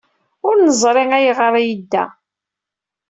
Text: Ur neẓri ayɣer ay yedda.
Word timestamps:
Ur 0.47 0.55
neẓri 0.65 1.03
ayɣer 1.17 1.53
ay 1.59 1.65
yedda. 1.69 2.05